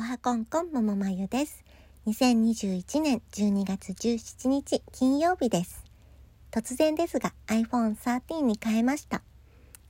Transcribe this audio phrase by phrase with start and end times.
[0.00, 1.64] はこんこんももまゆです。
[2.06, 5.82] 2021年12月17日金曜日です。
[6.52, 9.22] 突然ですが iPhone 13に変えました。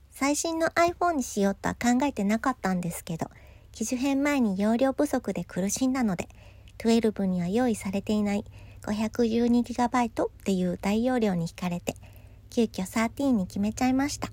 [0.09, 3.27] 最新の iPhone にしようとは考えてなかったんですけど、
[3.71, 6.27] 機種変前に容量不足で苦しんだので、
[6.79, 8.45] 12には用意されていない
[8.87, 11.93] 512GB っていう大容量に惹かれて、
[12.49, 14.31] 急遽13に決めちゃいました。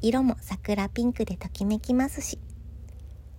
[0.00, 2.38] 色も桜ピンクでときめきますし、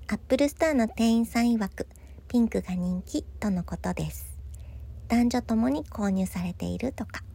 [0.09, 1.85] Apple Store の店員さん曰く、
[2.29, 4.37] ピンクが人気とのことです。
[5.09, 7.25] 男女ともに購入されているとか。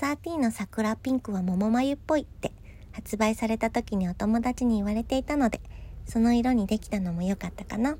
[0.00, 2.50] 13の桜ピンクは桃眉っぽいって
[2.90, 5.60] 発売された時にお友達に言われていたので、
[6.06, 7.96] その色にできたのも良かったかな。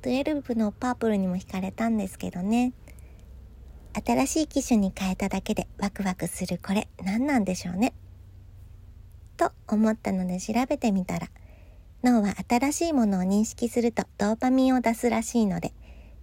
[0.00, 2.72] 12のパープルにも惹かれたんですけどね。
[4.02, 7.92] 新しい機種に変えただけでワクワクするこれ何なんでしょうね。
[9.36, 11.28] と思ったので調べてみたら、
[12.02, 15.72] 脳は新しいものを認識するとドーパミンを出すらしいので、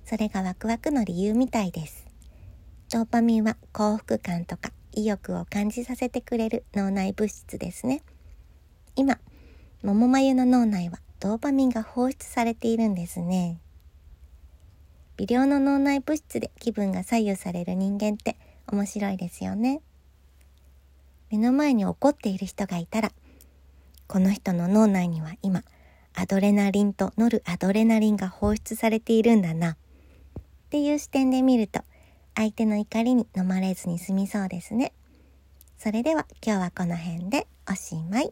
[0.05, 2.05] それがワクワクの理由みたいです。
[2.91, 8.01] ドーパミンは幸福感とか意欲を感じさせてくれる脳内物質ですね。
[8.95, 9.19] 今、
[9.81, 13.59] 桃眉の脳内はドーパミンが放出されているんですね。
[15.17, 19.81] 微量の脳内物質で気分が左右される人間って面白いですよね。
[21.29, 23.11] 目の前に怒っている人がいたら、
[24.13, 25.63] この人の脳内には今、
[26.13, 29.71] アドレナリンとノルアドレナリンが放出されているんだな。
[29.71, 29.75] っ
[30.69, 31.81] ていう視点で見ると、
[32.35, 34.93] 相手の怒りに飲まれずに済みそうですね。
[35.79, 38.31] それでは今日はこの辺でおしまい。